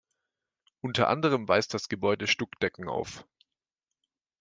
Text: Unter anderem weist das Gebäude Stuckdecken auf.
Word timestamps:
Unter 0.79 1.09
anderem 1.09 1.47
weist 1.47 1.75
das 1.75 1.87
Gebäude 1.87 2.25
Stuckdecken 2.25 2.89
auf. 2.89 3.23